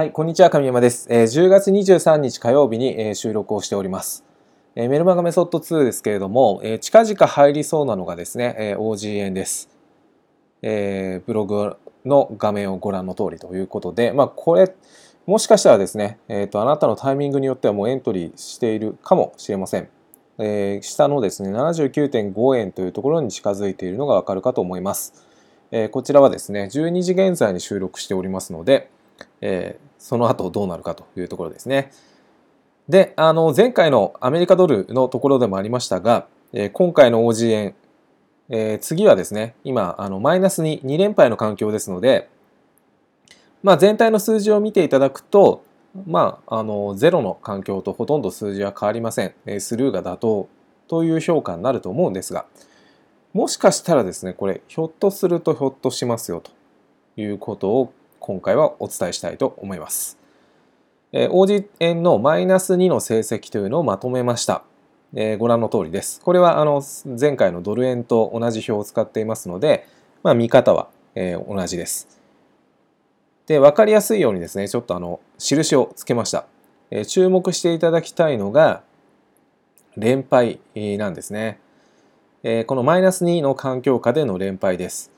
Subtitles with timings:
[0.00, 1.06] はい、こんにちは、神山です。
[1.10, 4.24] えー10月23日火曜日に、えー収録をしております。
[4.74, 9.68] えーメルマガメソッド2ですけれども、え近々入りそうなのがですね、え OG 円です。
[10.62, 11.76] えブログ
[12.06, 14.74] の画面をご覧の通りということで、まあ、これ、
[15.26, 19.88] もしかしたらですね、えーと、あなたのタイミングによってはもうエントリーしているかもしれません。
[20.38, 25.12] え下のですね、79.5円というところに近づいているのがわかるかと思います。
[25.70, 28.88] えこちらはですね、12時現在に収録しておりますので、
[29.40, 31.92] えーその後どうなるかというところですね。
[32.88, 37.74] で、あの、前回のアメリカドルのところでもありましたが、えー今回の OG 円、
[38.48, 42.30] えー次はですね、今、あの、マイナスに2連敗の環境ですので、
[43.62, 45.62] まあ、全体の数字を見ていただくと、
[46.06, 49.34] まあ、あの、ゼロの環境とほとんど数字は変わりません。
[49.44, 50.48] えースルーが妥当
[50.88, 52.46] という評価になると思うんですが、
[53.34, 56.50] もしかしたらですね、これ、ひょっとするとひょっとしますよと
[57.20, 60.18] いうことを今回はお伝えしたいと思います。
[61.12, 64.62] えー、OG 円のマイナス2の成績というのをまとめました。
[65.14, 66.20] えーご覧の通りです。
[66.20, 66.82] これはあの
[67.18, 69.88] 前回のドル円と同じ表を使っていますので、
[70.22, 72.20] まあ、見方は、えー同じです。
[73.46, 76.44] で、分かりやすいようにですね、ちょっとあの印をつけました。
[76.90, 78.82] えー注目していただきたいのが、
[79.96, 81.58] 連敗なんですね。
[82.44, 85.10] えーこのマイナス2の環境下での連敗です。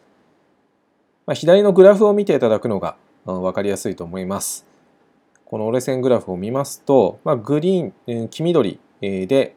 [1.24, 4.66] まあ、左のグラフを見ていただくのがうん分かりやすいと思います。
[5.44, 9.54] この折れ線グラフを見ますと、まあ、グリーン、えー黄緑で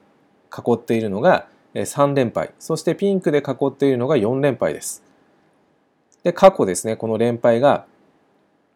[0.52, 5.04] 囲っているのが3連敗、そしてピンクで囲っているのが4連敗です。
[6.24, 7.86] で、過去ですね、この連敗が、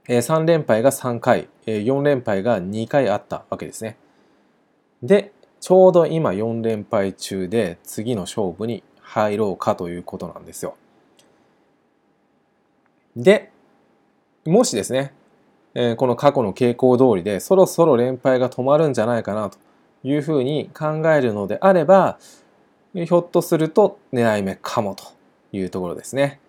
[0.07, 3.97] え3連敗が3回、え4連敗が2回あったわけですね。
[5.03, 10.75] で、ちょうど今4連敗中で次の勝負に入ろうかということなんですよ。
[13.15, 13.51] で、
[14.45, 15.13] もしですね、
[15.75, 19.57] えこの過去の傾向通りでそろそろ連敗が止まるんじゃないかなと
[20.03, 22.17] いうふうに考えるのであれば、
[22.93, 25.03] ひょっとすると狙い目かもと
[25.51, 26.39] いうところですね。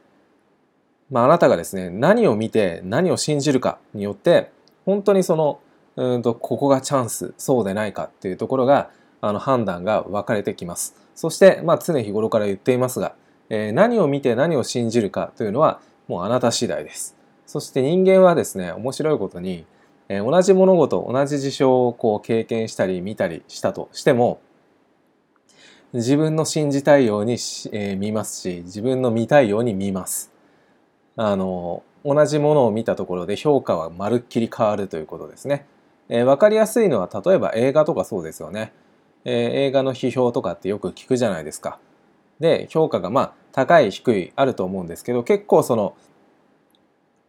[1.11, 4.51] まあ、あなたがですね、何を見て何を信じるかによって、
[4.87, 5.61] 本当にその、
[5.97, 8.91] うんと、ここがチャンス、そうでないかっていうところが、
[9.21, 10.95] あの、判断が分かれてきます。
[11.15, 13.15] そして、まあ、常日頃から言っていますが、
[13.51, 15.81] えー何を見て何を信じるかというのは、
[16.11, 17.17] もうあなた次第です。
[17.47, 19.65] そして人間はですね、面白いことに、
[20.09, 24.41] え同じ物事、同じ事象をこう経験したり見たりしたとしても、
[25.93, 30.33] 自分の信じたいようにし、えー見ますし、自分の見たいように見ます。
[31.15, 35.65] あの、同じものを見たところで評価はまるっきり変わるということですね。
[36.09, 38.73] えーわかりやすいのは、例えば映画とかそうですよね。
[39.25, 41.79] えー映画の批評とかってよく聞くじゃないですか。
[42.41, 45.95] で、評価がまあ、高い低いあると思うんですけど、結構その、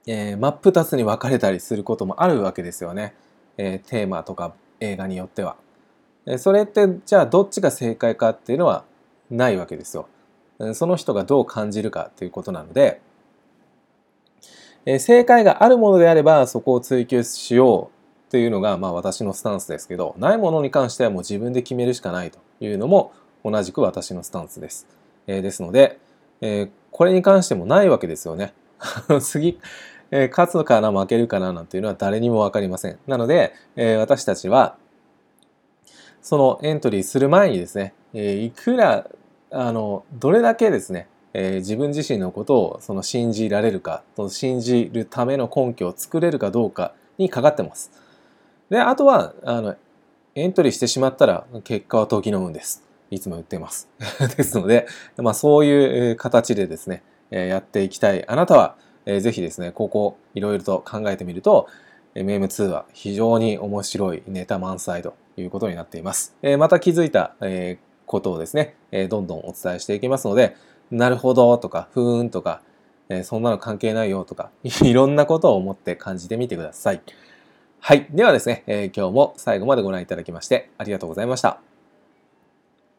[0.08, 3.14] えー真っ二つに分かれたりすることもあるわけですよね。
[3.58, 5.58] えーテーマとか映画によっては。
[6.38, 8.84] それってじゃあどっちが正解かっていうのは
[9.30, 10.08] ないわけですよ。
[10.74, 13.02] その人がどう感じるかっていうことなので、
[14.86, 17.92] えー正解があるものであればそこを追求しよ
[18.28, 23.14] うというのがまあ私のスタンスですけど、ないものに関してはもう自分で決めるしかないというのも
[23.44, 24.88] 同じく私のスタンスです。
[25.28, 26.00] えーですので、
[26.42, 28.54] えーこれに関してもないわけですよね。
[29.22, 29.60] 次、
[30.12, 33.00] えー勝つのかな負けるかななんていうのは誰にも分かりません。
[33.08, 34.76] なので、えー私たちは
[36.22, 39.08] そのエントリーする前にですね、えーいくら
[39.52, 47.92] あのどれだけですね、えー自分自身のことをその信じられるかと信じるための根拠を作れるかどうかにかかってます。
[48.70, 49.76] であとはあの
[50.36, 52.91] エントリーしてしまったら結果は時の運です。
[53.12, 53.90] いつも言ってます。
[54.38, 61.68] ですので、まあ、そういう形でですね、やっていきたいあなたは、ぜひですね、ここいろいろと考えてみると、
[62.16, 66.36] MM2 は非常に面白いネタ満載ということになっています。
[66.58, 67.36] また気づいた、
[68.06, 68.76] ことをですね、
[69.10, 70.56] どんどんお伝えしていきますので、
[70.92, 72.62] なるほどとか、ふーんとか、
[73.24, 77.02] そんなの関係ないよとか、 いろんなことを思って感じてみてください。
[77.80, 78.08] はい。
[78.12, 81.71] ではですね、今日も最後までご覧いただきましてありがとうございました。